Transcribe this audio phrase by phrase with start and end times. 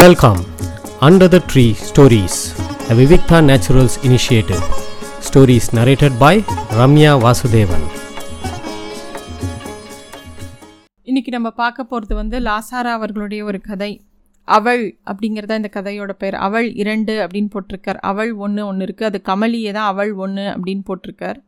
[0.00, 0.38] Welcome
[1.06, 2.36] under the tree stories
[2.90, 4.62] a Vivikta Naturals initiative
[5.26, 6.40] stories narrated by
[6.78, 7.84] Ramya Vasudevan
[11.04, 13.92] இன்னைக்கு நம்ம பார்க்க போகிறது வந்து லாசாரா அவர்களுடைய ஒரு கதை.
[14.48, 18.00] அவள் அப்படிங்கிறத இந்த கதையோட பேர் அவள் இரண்டு அப்படின்னு போட்டிருக்கார்.
[18.12, 21.40] அவள் ஒன்று ஒன்று இருக்குது அது கமலியை தான் அவள் ஒன்று அப்படின்னு போட்டிருக்கார்.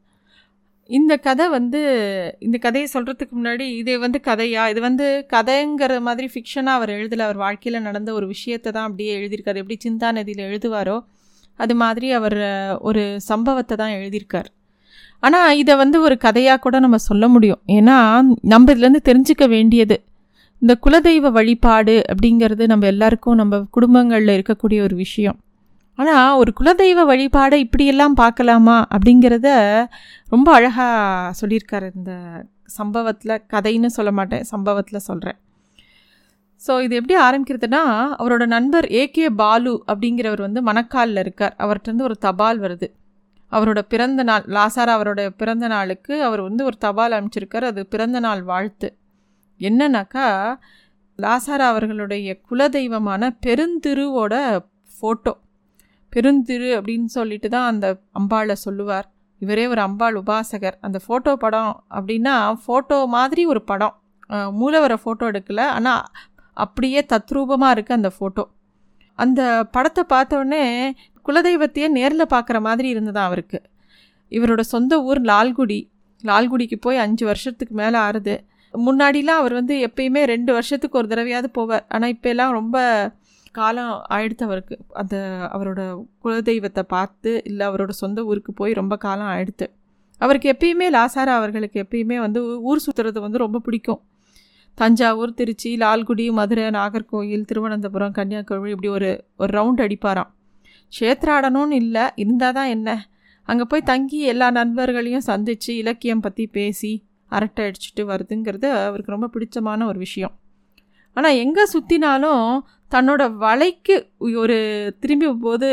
[0.91, 1.81] இந்த கதை வந்து
[2.41, 4.69] இந்த கதையை சொல்கிறதுக்கு முன்னாடி இது வந்து கதையா?
[4.69, 7.19] இது வந்து கதைங்கிற மாதிரி ஃபிக்ஷனாக அவர் எழுதலை.
[7.19, 9.63] அவர் வாழ்க்கையில் நடந்த ஒரு விஷயத்தை தான் அப்படியே எழுதியிருக்காரு.
[9.63, 10.97] எப்படி சிந்தா நதியில் எழுதுவாரோ
[11.57, 12.39] அது மாதிரி அவர்
[12.79, 14.49] ஒரு சம்பவத்தை தான் எழுதியிருக்கார்.
[15.21, 17.61] ஆனால் இதை வந்து ஒரு கதையாக கூட நம்ம சொல்ல முடியும்.
[17.69, 17.97] ஏன்னா
[18.41, 19.97] நம்ம இதுலேருந்து தெரிஞ்சுக்க வேண்டியது
[20.63, 25.39] இந்த குலதெய்வ வழிபாடு அப்படிங்கிறது நம்ம எல்லாருக்கும் நம்ம குடும்பங்களில் இருக்கக்கூடிய ஒரு விஷயம்.
[25.99, 29.49] ஆனால் ஒரு குலதெய்வ வழிபாடை இப்படியெல்லாம் பார்க்கலாமா அப்படிங்கிறத
[30.29, 31.89] ரொம்ப அழகாக சொல்லியிருக்காரு.
[31.95, 32.13] இந்த
[32.79, 35.39] சம்பவத்தில் கதைன்னு சொல்ல மாட்டேன் சம்பவத்தில் சொல்கிறேன்
[36.63, 37.81] ஸோ இது எப்படி ஆரம்பிக்கிறதுனா
[38.21, 41.55] அவரோட நண்பர் ஏகே பாலு அப்படிங்கிறவர் வந்து மணக்காலில் இருக்கார்.
[41.59, 42.89] அவர்கிட்ட இருந்து ஒரு தபால் வருது.
[43.53, 47.67] அவரோட பிறந்த நாள் லாசாரா அவரோட பிறந்த நாளுக்கு அவர் வந்து ஒரு தபால் அனுப்பிச்சிருக்கார்.
[47.73, 48.89] அது பிறந்த நாள் வாழ்த்து.
[49.61, 50.27] என்னன்னாக்கா
[51.19, 54.35] லாசாரா அவர்களுடைய குலதெய்வமான பெருந்திருவோட
[54.91, 55.35] ஃபோட்டோ
[56.15, 57.87] பெருந்திரு அப்படின்னு சொல்லிட்டு தான் அந்த
[58.21, 59.07] அம்பாளை சொல்லுவார்.
[59.43, 60.77] இவரே ஒரு அம்பாள் உபாசகர்.
[60.87, 62.35] அந்த ஃபோட்டோ படம் அப்படின்னா
[62.65, 63.95] ஃபோட்டோ மாதிரி ஒரு படம்.
[64.61, 65.63] மூலவரை ஃபோட்டோ எடுக்கல.
[65.77, 66.05] ஆனால்
[66.65, 68.45] அப்படியே தத்ரூபமாக இருக்குது அந்த ஃபோட்டோ
[69.19, 69.41] அந்த
[69.75, 70.63] படத்தை பார்த்தோடனே
[71.27, 73.59] குலதெய்வத்தையே நேரில் பார்க்குற மாதிரி இருந்ததான் அவருக்கு.
[74.33, 75.81] இவரோட சொந்த ஊர் லால்குடி.
[76.25, 78.35] லால்குடிக்கு போய் அஞ்சு வருஷத்துக்கு மேலே ஆறுது.
[78.75, 81.85] முன்னாடிலாம் அவர் வந்து எப்பயுமே ரெண்டு வருஷத்துக்கு ஒரு தடவையாவது போவார்.
[81.95, 82.77] ஆனால் இப்போ எல்லாம் ரொம்ப
[83.59, 85.17] காலம் ஆயிடுத்து அவருக்கு அந்த
[85.55, 85.81] அவரோட
[86.25, 89.67] குலதெய்வத்தை பார்த்து இல்லை அவரோட சொந்த ஊருக்கு போய் ரொம்ப காலம் ஆயிடுத்து.
[90.21, 94.01] அவருக்கு எப்பயுமே லாசாரா அவர்களுக்கு எப்பயுமே வந்து ஊர் சுற்றுறது வந்து ரொம்ப பிடிக்கும்.
[94.79, 99.11] தஞ்சாவூர் திருச்சி லால்குடி மதுரை நாகர்கோயில் திருவனந்தபுரம் கன்னியாகுமரி இப்படி ஒரு
[99.43, 100.31] ஒரு ரவுண்ட் அடிப்பாராம்.
[100.93, 102.89] க்ஷேத்ராடணும்னு இல்லை இருந்தால் தான் என்ன?
[103.49, 106.93] அங்கே போய் தங்கி எல்லா நண்பர்களையும் சந்தித்து இலக்கியம் பற்றி பேசி
[107.33, 110.35] அரட்டை அடிச்சுட்டு வருதுங்கிறது அவருக்கு ரொம்ப பிடிச்சமான ஒரு விஷயம்.
[111.17, 112.45] ஆனால் எங்கே சுற்றினாலும்
[112.91, 113.95] தன்னோட வலைக்கு
[114.43, 114.59] ஒரு
[115.01, 115.71] திரும்பி போது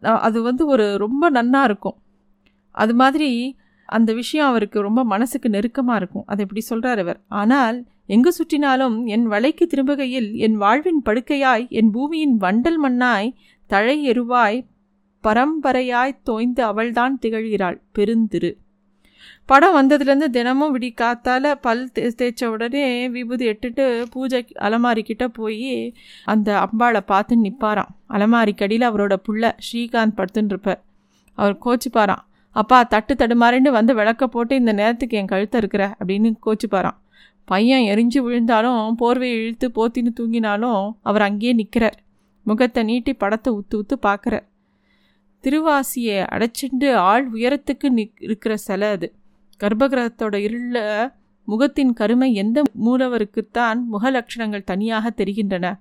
[0.00, 1.96] அது வந்து ஒரு ரொம்ப நன்னாக இருக்கும்.
[2.74, 3.30] அது மாதிரி
[3.88, 6.26] அந்த விஷயம் அவருக்கு ரொம்ப மனசுக்கு நெருக்கமாக இருக்கும்.
[6.26, 7.20] அதை இப்படி சொல்கிறார் அவர்.
[7.28, 13.34] ஆனால் எங்கு சுற்றினாலும் என் வலைக்கு திரும்புகையில் என் வாழ்வின் படுக்கையாய் என் பூமியின் வண்டல் மண்ணாய்
[13.70, 14.58] தழை எருவாய்
[15.24, 17.78] பரம்பரையாய் தோய்ந்து அவள்தான் திகழ்கிறாள்.
[17.98, 18.52] பெருந்திரு.
[19.46, 25.94] படம் வந்ததுலேருந்து தினமும் விடி காத்தால் பல் தே தேய்ச்ச உடனே விபூதி எட்டுட்டு பூஜை அலமாரிக்கிட்ட போய்
[26.24, 30.82] அந்த அம்பாளை பார்த்து நிற்பாராம் அலமாரிக்கடியில் அவரோட புள்ள ஸ்ரீகாந்த் படுத்துன்னு இருப்பார்
[31.34, 32.24] அவர் கோச்சிப்பாராம்.
[32.56, 36.98] அப்பா தட்டு தடுமாறின்னு வந்து விளக்க போட்டு இந்த நேரத்துக்கு என் கழுத்தை இருக்கிற அப்படின்னு கோச்சிப்பாராம்.
[37.44, 41.98] பையன் எரிஞ்சு விழுந்தாலும் போர்வையை இழுத்து போத்தின்னு தூங்கினாலும் அவர் அங்கேயே நிற்கிறார்
[42.46, 44.46] முகத்தை நீட்டி படத்தை உத்து உத்து பார்க்குறார்.
[45.42, 49.14] திருவாசியை அடைச்சிண்டு ஆள் உயரத்துக்கு நிக் இருக்கிற சிலை அது.
[49.60, 50.76] கர்ப்பகிரகத்தோட இருள
[51.44, 55.80] முகத்தின் கருமை எந்த மூலவருக்குத்தான் முக லட்சணங்கள் தனியாக தெரிகின்றன.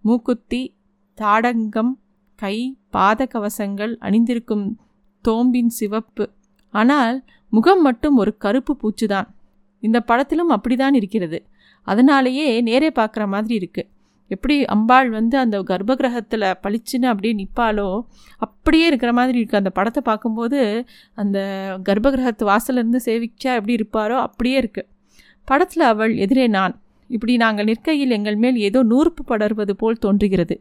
[0.00, 0.74] மூக்குத்தி
[1.14, 1.98] தாடங்கம்
[2.34, 4.78] கை பாத கவசங்கள் அணிந்திருக்கும்
[5.28, 6.30] தோம்பின் சிவப்பு.
[6.74, 9.28] ஆனால் முகம் மட்டும் ஒரு கருப்பு பூச்சுதான்.
[9.80, 11.46] இந்த படத்திலும் அப்படிதான் இருக்கிறது.
[11.82, 13.88] அதனாலேயே நேரே பார்க்குற மாதிரி இருக்குது
[14.32, 17.88] எப்படி அம்பாள் வந்து அந்த கர்ப்ப கிரகத்தில் பளிச்சுன்னு அப்படியே நிற்பாலோ
[18.42, 20.60] அப்படியே இருக்கிற மாதிரி இருக்குது அந்த படத்தை பார்க்கும்போது
[21.14, 21.38] அந்த
[21.82, 24.88] கர்ப்ப கிரகத்து வாசலேருந்து சேவிச்சா எப்படி இருப்பாரோ அப்படியே இருக்குது
[25.48, 26.74] படத்தில் அவள் எதிரே நான்.
[27.10, 30.54] இப்படி நாங்கள் நிற்கையில் எங்கள் மேல் ஏதோ நூறுப்பு படர்வது போல் தோன்றுகிறது.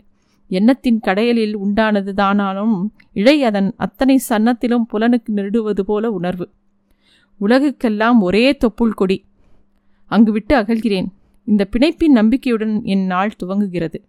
[0.52, 2.74] எண்ணத்தின் கடையலில் உண்டானது தானாலும்
[3.20, 6.46] இழை அதன் அத்தனை சன்னத்திலும் புலனுக்கு நெருடுவது போல உணர்வு.
[7.42, 9.18] உலகுக்கெல்லாம் ஒரே தொப்புள் கொடி.
[10.12, 11.10] அங்கு விட்டு அகழ்கிறேன்
[11.48, 14.00] இந்த பிணைப்பின் நம்பிக்கையுடன் என் நாள் துவங்குகிறது.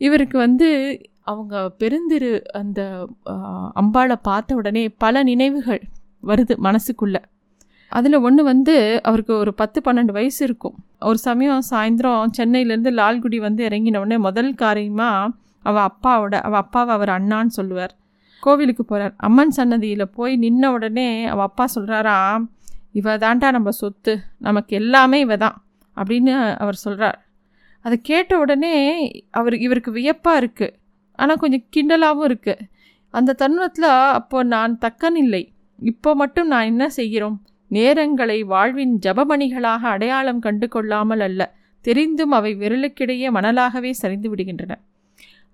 [0.00, 0.68] இவருக்கு வந்து
[1.22, 2.80] அவங்க பெருந்திரு அந்த
[3.80, 5.82] அம்பாளை பார்த்த உடனே பல நினைவுகள்
[6.22, 7.20] வருது மனசுக்குள்ளே.
[7.92, 10.76] அதில் ஒன்று வந்து அவருக்கு ஒரு பத்து பன்னெண்டு வயசு இருக்கும்.
[11.00, 15.34] ஒரு சமயம் சாயந்தரம் சென்னையிலேருந்து லால்குடி வந்து இறங்கின உடனே முதல் காரியமாக
[15.64, 17.94] அவள் அப்பாவோட அவள் அப்பாவை அவர் அண்ணான்னு சொல்லுவார்.
[18.42, 22.44] கோவிலுக்கு போகிறார் அம்மன் சன்னதியில் போய் நின்ன உடனே அவள் அப்பா சொல்கிறாராம்
[22.92, 24.12] இவ தான்டா நம்ம சொத்து.
[24.46, 25.56] நமக்கு எல்லாமே இவ தான்
[25.96, 27.18] அப்படின்னு அவர் சொல்கிறார்
[27.84, 28.74] அதை கேட்ட உடனே
[29.30, 30.74] அவர் இவருக்கு வியப்பாக இருக்குது
[31.18, 32.64] ஆனால் கொஞ்சம் கிண்டலாகவும் இருக்குது
[33.14, 35.42] அந்த தருணத்தில் அப்போ நான் தக்கன் இல்லை
[35.78, 37.36] இப்போ மட்டும் நான் என்ன செய்கிறோம்?
[37.70, 41.42] நேரங்களை வாழ்வின் ஜபமணிகளாக அடையாளம் கண்டு கொள்ளாமல் அல்ல
[41.84, 44.72] தெரிந்தும் அவை விரலுக்கிடையே மணலாகவே சரிந்து விடுகின்றன.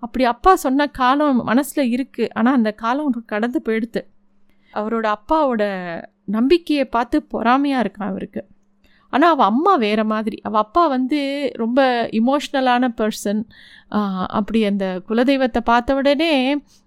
[0.03, 4.03] அப்படி அப்பா சொன்ன காலம் மனசில் இருக்குது ஆனால் அந்த காலம் கடந்து போயிடுத்து.
[4.75, 5.63] அவரோட அப்பாவோட
[6.37, 8.43] நம்பிக்கையை பார்த்து பொறாமையாக இருக்கான் அவருக்கு.
[9.13, 10.37] ஆனால் அவள் அம்மா வேறு மாதிரி.
[10.49, 11.21] அவள் அப்பா வந்து
[11.63, 11.81] ரொம்ப
[12.21, 13.41] இமோஷ்னலான பர்சன்
[14.39, 16.33] அப்படி அந்த குலதெய்வத்தை பார்த்த உடனே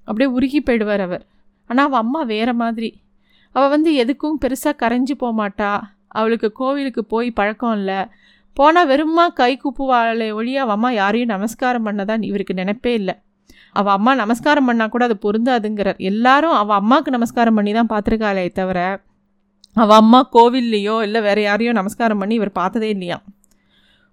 [0.07, 1.23] அப்படியே உருகி போயிடுவார் அவர்.
[1.69, 2.89] ஆனால் அவள் அம்மா வேறு மாதிரி.
[3.55, 5.71] அவள் வந்து எதுக்கும் பெருசாக கரைஞ்சி போக மாட்டா.
[6.17, 7.99] அவளுக்கு கோவிலுக்கு போய் பழக்கம் இல்லை.
[8.57, 13.15] போனால் வெறுமா கை கூப்புவாளே ஒழிய அவள் அம்மா யாரையும் நமஸ்காரம் பண்ணதான் இவருக்கு நினைப்பே இல்லை.
[13.79, 15.99] அவள் அம்மா நமஸ்காரம் பண்ணால் கூட அது பொருந்தாதுங்கிறார்.
[16.11, 18.79] எல்லாரும் அவள் அம்மாவுக்கு நமஸ்காரம் பண்ணி தான் பார்த்துருக்காளே தவிர
[19.75, 23.21] அவள் அம்மா கோவில்லையோ இல்லை வேறு யாரையோ நமஸ்காரம் பண்ணி இவர் பார்த்ததே இல்லையா?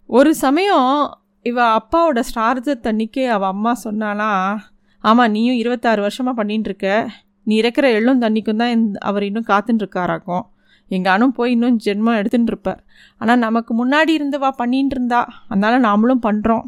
[0.07, 4.59] ஒரு சமயம் இவ அப்பாவோட ஸ்ரார்த்தன்னைக்கு அவள் அம்மா சொன்னாலாம்
[5.01, 7.09] ஆமாம் நீயும் இருபத்தாறு வருஷமாக பண்ணிட்டுருக்க
[7.43, 10.43] நீ இறக்குற எள்ளும் தண்ணிக்கும் தான் அவர் இன்னும் காத்துட்டுருக்காராக்கும்
[10.89, 12.85] எங்கள் போய் இன்னும் ஜென்மம் எடுத்துகிட்டு இருப்பார்.
[13.19, 16.63] ஆனால் நமக்கு முன்னாடி இருந்தவா பண்ணின்னு இருந்தா அதனால் நாமளும் பண்ணுறோம்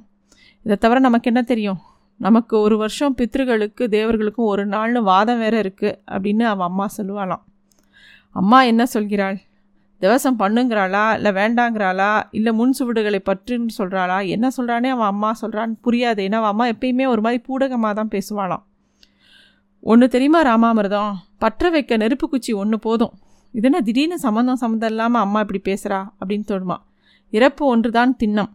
[0.63, 1.81] இதை தவிர நமக்கு என்ன தெரியும்?
[2.17, 7.45] நமக்கு ஒரு வருஷம் பித்ருகளுக்கு தேவர்களுக்கும் ஒரு நாள்னு வாதம் வேறு இருக்குது அப்படின்னு அவன் அம்மா சொல்லுவாளாம்.
[8.35, 9.37] அம்மா என்ன சொல்கிறாள்?
[10.01, 11.15] திவசம் பண்ணுங்கிறாளா?
[11.15, 12.23] இல்லை வேண்டாங்கிறாளா?
[12.31, 16.21] இல்லை முன் சுவடுகளை பற்றுன்னு சொல்கிறாளா என்ன சொல்கிறானே அவன் அம்மா சொல்கிறான்னு புரியாது.
[16.27, 18.63] ஏன்னா அவன் அம்மா எப்பயுமே ஒரு மாதிரி பூடகமாக தான் பேசுவாளாம்.
[19.81, 21.15] ஒன்று தெரியுமா ராமாமிரதம்?
[21.39, 23.13] பற்ற வைக்க நெருப்பு குச்சி ஒன்று போதும்.
[23.53, 26.77] இது திடீர்னு சம்மந்தம் சம்மந்தம் இல்லாமல் அம்மா இப்படி பேசுகிறா அப்படின்னு தோணுமா.
[27.31, 28.51] இறப்பு ஒன்றுதான் திண்ணம்.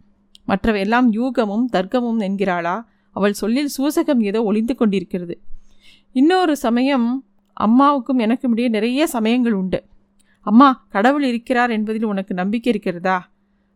[0.46, 2.86] மற்றவை எல்லாம் யூகமும் தர்க்கமும் என்கிறாளா?
[3.12, 5.42] அவள் சொல்லில் சூசகம் ஏதோ ஒளிந்து கொண்டிருக்கிறது.
[6.12, 7.26] இன்னொரு சமயம்
[7.60, 9.84] அம்மாவுக்கும் எனக்கும் இடையே நிறைய சமயங்கள் உண்டு.
[10.42, 13.32] அம்மா கடவுள் இருக்கிறார் என்பதில் உனக்கு நம்பிக்கை இருக்கிறதா?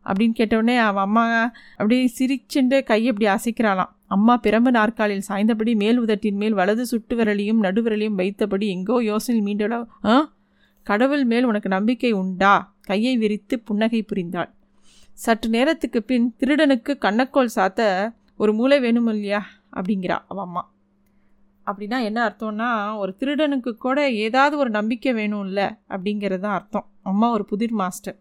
[0.05, 3.89] அப்படின்னு கேட்டவுடனே அவன் அம்மா அப்படியே சிரிச்சுண்டு கையை அப்படி அசைக்கிறாளாம்.
[4.07, 9.85] அம்மா பிரம்பு நாற்காலில் சாய்ந்தபடி மேல் உதட்டின் மேல் வலது சுட்டு விரலையும் நடுவிரலையும் வைத்தபடி எங்கோ யோசனை மீண்டோட
[10.05, 10.33] ஆ?
[10.83, 12.73] கடவுள் மேல் உனக்கு நம்பிக்கை உண்டா?
[12.81, 14.49] கையை விரித்து புன்னகை புரிந்தாள்.
[15.13, 17.81] சற்று நேரத்துக்கு பின் திருடனுக்கு கண்ணக்கோல் சாத்த
[18.37, 19.45] ஒரு மூளை வேணும் இல்லையா
[19.75, 20.72] அப்படிங்கிறா அவ அம்மா.
[21.67, 26.85] அப்படின்னா என்ன அர்த்தம்னா ஒரு திருடனுக்கு கூட ஏதாவது ஒரு நம்பிக்கை வேணும்ல அப்படிங்கிறது தான் அர்த்தம்.
[27.03, 28.17] அம்மா ஒரு புதிர் மாஸ்டர்.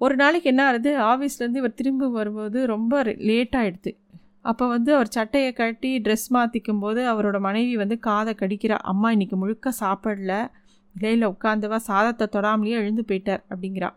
[0.00, 0.92] ஒரு நாளைக்கு என்ன ஆகுது?
[1.02, 3.92] ஆஃபீஸ்லேருந்து இவர் திரும்பி வரும்போது ரொம்ப லேட் ஆகிடுது
[4.42, 8.76] அப்போ வந்து அவர் சட்டையை கட்டி ட்ரெஸ் மாற்றிக்கும் போது அவரோட மனைவி வந்து காதை கடிக்கிறா.
[8.92, 10.34] அம்மா இன்றைக்கி முழுக்க சாப்பிடல.
[10.94, 13.90] இலையில் உட்காந்துவா சாதத்தை தொடாமலேயே எழுந்து போயிட்டார் அப்படிங்கிறா.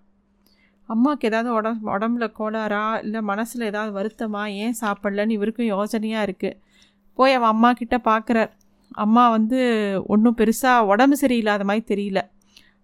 [0.89, 2.83] அம்மாவுக்கு ஏதாவது உடம்பு உடம்புல கோளாறா?
[3.03, 4.43] இல்லை மனசில் ஏதாவது வருத்தமா?
[4.63, 6.59] ஏன் சாப்பிட்லன்னு இவருக்கும் யோசனையாக இருக்குது
[7.19, 8.51] போய் அவன் அம்மா கிட்ட பார்க்குறார்
[8.93, 9.59] அம்மா வந்து
[10.07, 12.21] ஒன்றும் பெருசாக உடம்பு சரியில்லாத மாதிரி தெரியல.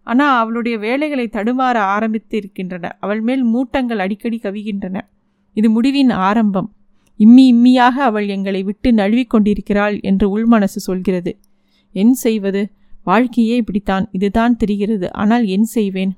[0.03, 2.97] ஆனால் அவளுடைய வேலைகளை தடுமாற ஆரம்பித்து இருக்கின்றன.
[2.99, 4.97] அவள் மேல் மூட்டங்கள் அடிக்கடி கவிகின்றன.
[5.53, 6.73] இது முடிவின் ஆரம்பம்.
[7.19, 11.39] இம்மி இம்மியாக அவள் எங்களை விட்டு நழுவிக்கொண்டிருக்கிறாள் என்று உள்மனசு சொல்கிறது.
[11.93, 12.71] என் செய்வது?
[13.03, 14.09] வாழ்க்கையே இப்படித்தான்.
[14.11, 15.11] இதுதான் தெரிகிறது.
[15.11, 16.17] ஆனால் என் செய்வேன்?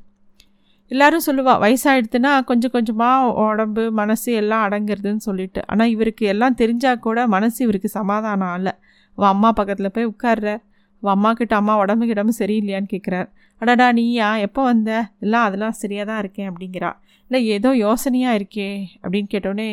[0.87, 5.61] எல்லாரும் சொல்லுவா வயசாகிடுதுன்னா கொஞ்சம் கொஞ்சமாக உடம்பு மனசு எல்லாம் அடங்குறதுன்னு சொல்லிட்டு.
[5.67, 8.73] ஆனால் இவருக்கு எல்லாம் தெரிஞ்சால் கூட மனசு இவருக்கு சமாதானம் இல்லை
[9.17, 10.61] அவள் அம்மா பக்கத்தில் போய் உட்கார்றார்
[11.03, 13.29] அவள் அம்மா கிட்ட அம்மா உடம்பு கிடம்பு சரியில்லையான்னு கேட்குறார்
[13.61, 14.27] அடடா நீயா?
[14.37, 14.91] எப்போ வந்த?
[15.19, 16.91] எல்லாம் அதெல்லாம் சரியாக தான் இருக்கேன் அப்படிங்கிறா.
[17.31, 18.69] இல்லை ஏதோ யோசனையாக இருக்கே
[19.03, 19.67] அப்படின்னு கேட்டோடனே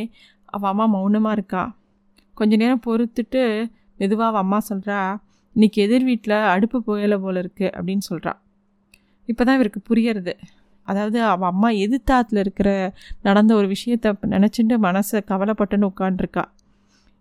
[0.47, 1.63] அவள் அம்மா மௌனமாக இருக்கா.
[2.37, 3.43] கொஞ்ச நேரம் பொறுத்துட்டு
[3.99, 4.99] மெதுவாக அவள் அம்மா சொல்கிறா
[5.57, 8.33] இன்றைக்கி எதிர் வீட்டில் அடுப்பு புயலை போல இருக்குது அப்படின்னு சொல்கிறா
[9.29, 10.35] இப்போ தான் இவருக்கு புரியறது.
[10.89, 12.69] அதாவது அவள் அம்மா எதிர்த்தாத்தில் இருக்கிற
[13.23, 16.45] நடந்த ஒரு விஷயத்தை நினச்சிட்டு மனசை கவலைப்பட்டுன்னு உட்காண்டிருக்கா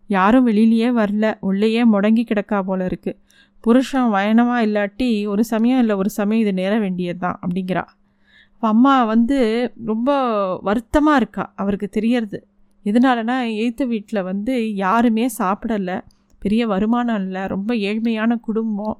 [0.08, 1.26] யாரும் வெளியிலேயே வரல.
[1.40, 3.20] உள்ளேயே முடங்கி கிடக்கா போல இருக்குது
[3.64, 7.84] புருஷன் வயனமாக இல்லாட்டி ஒரு சமயம் இல்லை ஒரு சமயம் இது நேர வேண்டியது தான் அப்படிங்கிறா
[8.64, 9.38] அம்மா வந்து
[9.86, 10.10] ரொம்ப
[10.64, 11.44] வருத்தமாக இருக்கா.
[11.56, 12.40] அவருக்கு தெரியறது.
[12.86, 15.98] எதனாலனா எய்த்த வீட்டில் வந்து யாருமே சாப்பிடலை.
[16.40, 17.44] பெரிய வருமானம் இல்லை.
[17.48, 18.98] ரொம்ப ஏழ்மையான குடும்பம்.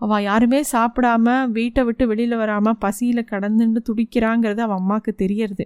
[0.00, 5.64] அவள் யாருமே சாப்பிடாம வீட்டை விட்டு வெளியில் வராமல் பசியில் கடந்துன்னு துடிக்கிறாங்கிறது அவள் அம்மாவுக்கு தெரியறது.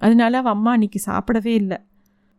[0.00, 1.78] அதனால அவள் அம்மா அன்றைக்கி சாப்பிடவே இல்லை.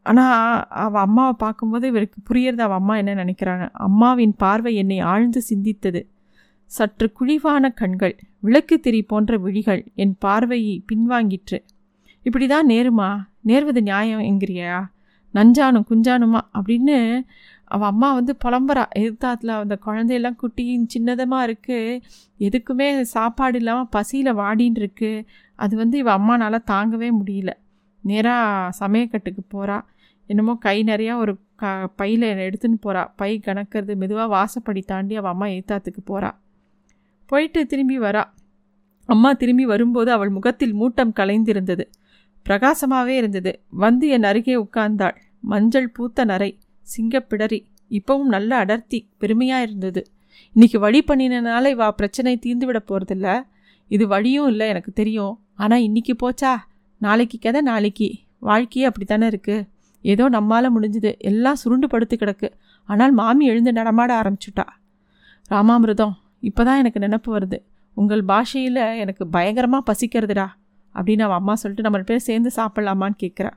[0.07, 3.65] ஆனால் அவள் அம்மாவை பார்க்கும்போது இவருக்கு புரியறது அவள் அம்மா என்ன நினைக்கிறாங்க?
[3.87, 6.01] அம்மாவின் பார்வை என்னை ஆழ்ந்து சிந்தித்தது.
[6.71, 11.59] சற்று குழிவான கண்கள் விளக்கு திரி போன்ற விழிகள் என் பார்வையை பின்வாங்கிற்று.
[12.25, 13.09] இப்படி தான் நேருமா?
[13.45, 14.77] நேர்வது நியாயம் என்கிறியா?
[15.33, 16.41] நஞ்சானும் குஞ்சானுமா?
[16.57, 16.97] அப்படின்னு
[17.71, 18.83] அவள் அம்மா வந்து புலம்புறா.
[18.99, 22.01] எதிர்த்தாத்தில் அந்த குழந்தையெல்லாம் குட்டியும் சின்னதமாக இருக்குது
[22.39, 25.11] எதுக்குமே சாப்பாடு இல்லாமல் பசியில் வாடின்னு இருக்கு.
[25.59, 27.51] அது வந்து இவள் அம்மானால் தாங்கவே முடியல.
[28.03, 29.77] நேராக சமயக்கட்டுக்கு போகிறா
[30.27, 35.45] என்னமோ கை நிறையா ஒரு க பையில் எடுத்துன்னு போகிறா பை கணக்கிறது மெதுவாக வாசப்படி தாண்டி அவள் அம்மா
[35.45, 36.31] ஏத்தாத்துக்கு போகிறா
[37.29, 38.23] போயிட்டு திரும்பி வரா.
[39.05, 41.85] அம்மா திரும்பி வரும்போது அவள் முகத்தில் மூட்டம் கலைந்திருந்தது.
[42.45, 43.61] பிரகாசமாகவே இருந்தது.
[43.69, 45.15] வந்து என் அருகே உட்கார்ந்தாள்.
[45.39, 47.59] மஞ்சள் பூத்த நரை சிங்கப்பிடரி
[47.91, 50.05] இப்பவும் நல்ல அடர்த்தி பெருமையாக இருந்தது.
[50.55, 53.43] இன்னைக்கு வழி பண்ணினால இவா பிரச்சனை தீர்ந்து விட போகிறதில்ல
[53.87, 55.39] இது வழியும் இல்லை எனக்கு தெரியும்.
[55.53, 56.53] ஆனால் இன்னைக்கு போச்சா?
[56.97, 58.09] நாளைக்கு கதை நாளைக்கு.
[58.39, 59.67] வாழ்க்கையே அப்படி தானே இருக்குது
[60.13, 61.11] ஏதோ நம்மால் முடிஞ்சுது.
[61.29, 62.47] எல்லாம் சுருண்டு படுத்து கிடக்கு.
[62.89, 64.65] ஆனால் மாமி எழுந்து நடமாட ஆரம்பிச்சுட்டா.
[65.51, 66.15] ராமாமிரதம்
[66.49, 67.57] இப்போ தான் எனக்கு நினப்பு வருது.
[67.97, 70.47] உங்கள் பாஷையில் எனக்கு பயங்கரமாக பசிக்கிறதுடா
[70.95, 73.51] அப்படின்னு அவன் அம்மா சொல்லிட்டு நம்ம பேர் சேர்ந்து சாப்பிட்லாமான்னு கேட்குறா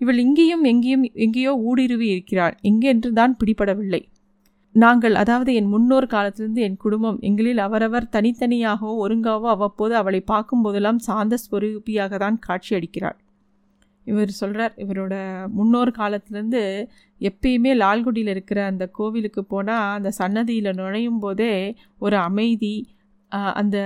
[0.00, 2.54] இவள் இங்கேயும் எங்கேயும் எங்கேயோ ஊடுருவி இருக்கிறாள்.
[2.70, 4.00] எங்கென்று தான் பிடிபடவில்லை.
[4.74, 11.38] நாங்கள் அதாவது என் முன்னோர் காலத்திலிருந்து என் குடும்பம் எங்களில் அவரவர் தனித்தனியாகவோ ஒருங்காவோ அவ்வப்போது அவளை பார்க்கும்போதெல்லாம் சாந்த
[11.44, 13.18] ஸ்வரூபியாக தான் காட்சி அடிக்கிறாள்
[14.06, 15.14] இவர் சொல்கிறார் இவரோட
[15.48, 16.62] முன்னோர் காலத்துலேருந்து
[17.20, 21.52] எப்பயுமே லால்குடியில் இருக்கிற அந்த கோவிலுக்கு போனால் அந்த சன்னதியில் நுழையும் போதே
[21.98, 22.74] ஒரு அமைதி
[23.54, 23.76] அந்த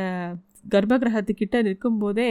[0.71, 2.31] கர்ப்பகிரகத்துக்கிட்ட நிற்கும்போதே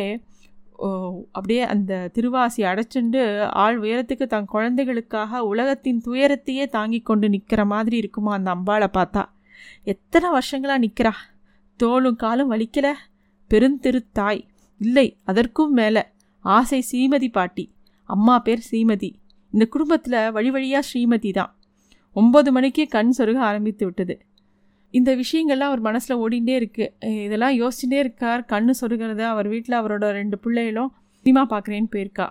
[0.80, 0.88] ஓ,
[1.32, 3.20] அப்படியே அந்த திருவாசி அடைச்சுண்டு
[3.56, 9.24] ஆள் உயரத்துக்கு தன் குழந்தைகளுக்காக உலகத்தின் துயரத்தையே தாங்கி கொண்டு நிற்கிற மாதிரி இருக்குமா அந்த அம்பாளை பார்த்தா.
[9.84, 11.14] எத்தனை வருஷங்களாக நிற்கிறா
[11.80, 12.90] தோளும் காலும் வலிக்கல.
[13.52, 14.42] பெருந்திருத்தாய்.
[14.82, 16.04] இல்லை அதற்கும் மேலே.
[16.46, 17.66] ஆசை சீமதி பாட்டி.
[18.06, 19.10] அம்மா பேர் ஸ்ரீமதி.
[19.52, 21.52] இந்த குடும்பத்தில் வழி வழியாக ஸ்ரீமதி தான்.
[22.16, 24.16] ஒம்பது மணிக்கே கண் சொருக ஆரம்பித்து விட்டது.
[24.92, 28.46] இந்த விஷயங்கள்லாம் அவர் மனசில் ஓடிண்டே இருக்குது இதெல்லாம் யோசிச்சுட்டே இருக்கார்.
[28.46, 30.92] கண் சொருகிறது அவர் வீட்டில் அவரோட ரெண்டு பிள்ளைகளும்
[31.24, 32.28] சினிமா பார்க்குறேன்னு போயிருக்கா.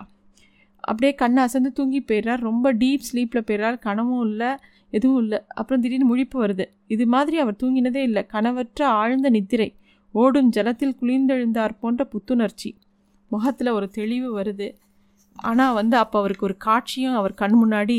[0.79, 2.41] அப்படியே கண்ணை அசந்து தூங்கி போயிடுறார்.
[2.49, 3.77] ரொம்ப டீப் ஸ்லீப்பில் போயிடுறார்.
[3.79, 4.51] கனவும் இல்லை
[4.89, 5.39] எதுவும் இல்லை.
[5.47, 6.65] அப்புறம் திடீர்னு முழிப்பு வருது.
[6.87, 8.25] இது மாதிரி அவர் தூங்கினதே இல்லை.
[8.33, 9.69] கனவற்ற ஆழ்ந்த நித்திரை
[10.11, 12.77] ஓடும் ஜலத்தில் குளிர்ந்தெழுந்தார் போன்ற புத்துணர்ச்சி.
[13.27, 14.67] முகத்தில் ஒரு தெளிவு வருது.
[15.35, 17.97] ஆனால் வந்து அப்போ அவருக்கு ஒரு காட்சியும் அவர் கண் முன்னாடி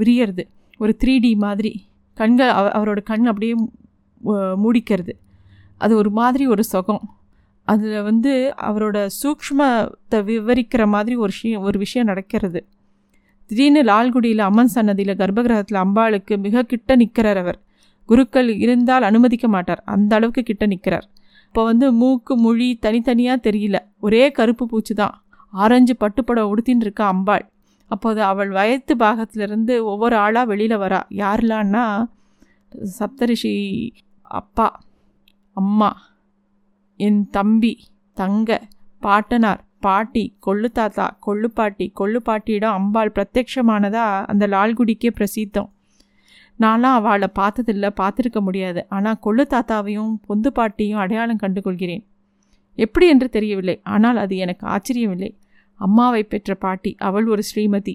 [0.00, 0.44] விரியறது.
[0.80, 1.72] ஒரு த்ரீ டி மாதிரி.
[2.18, 3.54] கண்கள் அவ அவரோட கண் அப்படியே
[4.64, 5.12] மூடிக்கிறது.
[5.78, 7.02] அது ஒரு மாதிரி ஒரு சுகம்.
[7.68, 8.32] அதில் வந்து
[8.68, 12.60] அவரோட சூக்ஷ்மத்தை விவரிக்கிற மாதிரி ஒரு விஷயம் ஒரு விஷயம் நடக்கிறது.
[13.50, 17.58] திடீர்னு லால்குடியில் அம்மன் சன்னதியில் கர்ப்பகிரகத்தில் அம்பாளுக்கு மிக கிட்ட நிற்கிறார் அவர்.
[18.08, 19.82] குருக்கள் இருந்தால் அனுமதிக்க மாட்டார்.
[19.94, 21.06] அந்த அளவுக்கு கிட்ட நிற்கிறார்
[21.46, 23.76] இப்போ வந்து மூக்கு மொழி தனித்தனியாக தெரியல.
[24.06, 25.14] ஒரே கருப்பு பூச்சி தான்
[25.62, 27.44] ஆரஞ்சு பட்டுப்படம் உடுத்தின்னு இருக்கா அம்பாள்.
[27.90, 31.00] அப்போது அவள் வயத்து பாகத்திலிருந்து ஒவ்வொரு ஆளாக வெளியில் வரா.
[31.22, 31.84] யாரெல்லாம்னா
[32.98, 33.54] சப்தரிஷி
[34.22, 34.68] அப்பா
[35.56, 35.90] அம்மா
[37.00, 37.74] என் தம்பி
[38.16, 38.58] தங்க
[39.02, 45.70] பாட்டனார் பாட்டி கொள்ளு தாத்தா கொள்ளு பாட்டி கொள்ளு பாட்டியிடம் அம்பாள் பிரத்யக்ஷமானதா அந்த லால்குடிக்கே பிரசித்தம்.
[46.60, 48.82] நான்லாம் அவளை பார்த்ததில்ல பார்த்துருக்க முடியாது.
[48.88, 52.04] ஆனால் கொள்ளு தாத்தாவையும் பொந்து பாட்டியும் அடையாளம் கண்டுகொள்கிறேன்.
[52.78, 53.76] எப்படி என்று தெரியவில்லை.
[53.94, 55.30] ஆனால் அது எனக்கு ஆச்சரியமில்லை.
[55.76, 57.94] அம்மாவை பெற்ற பாட்டி அவள் ஒரு ஸ்ரீமதி.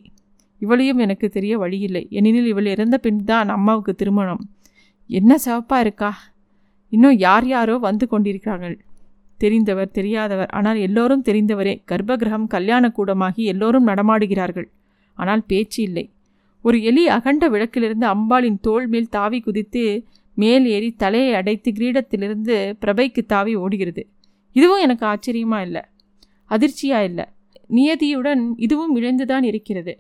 [0.60, 2.08] இவளையும் எனக்கு தெரிய வழியில்லை.
[2.10, 4.50] ஏனெனில் இவள் இறந்த பின் தான் அம்மாவுக்கு திருமணம்.
[5.08, 6.18] என்ன சிவப்பாக இருக்கா?
[6.90, 8.82] இன்னும் யார் யாரோ வந்து கொண்டிருக்கிறார்கள்.
[9.40, 10.48] தெரிந்தவர் தெரியாதவர்.
[10.48, 11.82] ஆனால் எல்லோரும் தெரிந்தவரே.
[11.92, 14.68] கர்ப்பகிரகம் கல்யாண கூடமாகி எல்லோரும் நடமாடுகிறார்கள்.
[15.14, 16.10] ஆனால் பேச்சு இல்லை.
[16.64, 23.22] ஒரு எலி அகண்ட விளக்கிலிருந்து அம்பாளின் தோள் மேல் தாவி குதித்து மேல் ஏறி தலையை அடைத்து கிரீடத்திலிருந்து பிரபைக்கு
[23.28, 24.08] தாவி ஓடுகிறது.
[24.52, 25.82] இதுவும் எனக்கு ஆச்சரியமாக இல்லை?
[26.46, 27.26] அதிர்ச்சியாக இல்லை?
[27.72, 29.94] நியதியுடன் இதுவும் இழந்துதான் இருக்கிறது.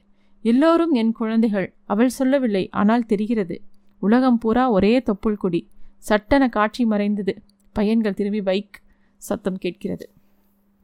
[0.45, 3.61] எல்லோரும் என் குழந்தைகள் அவள் சொல்லவில்லை ஆனால் தெரிகிறது.
[4.01, 5.61] உலகம் பூரா ஒரே தொப்புள் கொடி.
[5.97, 7.33] சட்டென காட்சி மறைந்தது.
[7.73, 8.79] பையன்கள் திரும்பி பைக்
[9.17, 10.09] சத்தம் கேட்கிறது.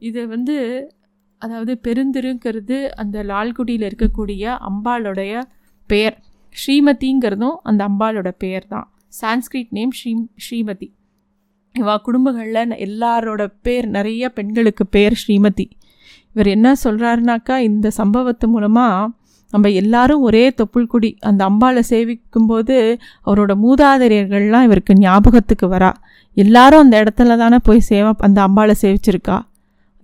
[0.02, 0.56] இது வந்து
[1.42, 5.42] அதாவது பெருந்திருங்கிறது அந்த லால்குடியில் இருக்கக்கூடிய அம்பாளுடைய
[5.86, 6.16] பெயர்.
[6.54, 8.86] ஸ்ரீமதிங்கிறதும் அந்த அம்பாளோட பெயர் தான்
[9.20, 10.12] சான்ஸ்கிரிட் நேம் ஸ்ரீ
[10.44, 10.88] ஸ்ரீமதி.
[11.74, 15.66] இவா குடும்பங்களில் எல்லாரோட பேர் நிறைய பெண்களுக்கு பேர் ஸ்ரீமதி.
[16.38, 19.08] இவர் என்ன சொல்கிறாருனாக்கா இந்த சம்பவத்து மூலமாக
[19.52, 22.74] நம்ம எல்லாரும் ஒரே தொப்புள் குடி அந்த அம்பாளை சேவிக்கும்போது
[23.26, 25.90] அவரோட மூதாதையர்கள்லாம் இவருக்கு ஞாபகத்துக்கு வரா.
[26.36, 29.38] எல்லாரும் அந்த இடத்துல தானே போய் சேவா அந்த அம்பாளை சேவிச்சிருக்கா.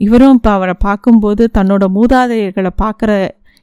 [0.00, 3.12] இவரும் இப்போ அவரை பார்க்கும்போது தன்னோட மூதாதையர்களை பார்க்குற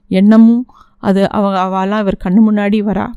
[0.07, 0.63] எண்ணமும்
[0.97, 3.07] அது அவ அவெல்லாம் இவர் கண்ணு முன்னாடி வரா.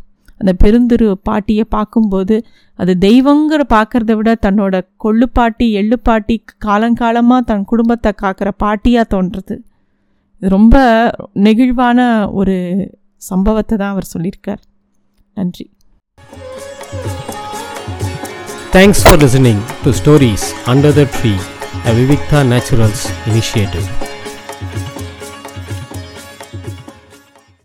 [0.41, 2.37] அந்த பெருந்திரு பாட்டியை பார்க்கும்போது
[2.79, 4.75] அது தெய்வங்கிற பார்க்குறத விட தன்னோட
[5.05, 6.37] கொள்ளு பாட்டி எள்ளு பாட்டி
[6.67, 9.57] காலங்காலமாக தன் குடும்பத்தை காக்கிற பாட்டியாக தோன்றுறது.
[10.38, 10.76] இது ரொம்ப
[11.47, 11.99] நெகிழ்வான
[12.33, 12.57] ஒரு
[13.23, 14.62] சம்பவத்தை தான் அவர் சொல்லியிருக்கார்.
[15.37, 15.67] நன்றி.
[18.76, 21.33] Thanks for listening to stories under the tree
[21.88, 23.87] a Vivikta Naturals initiative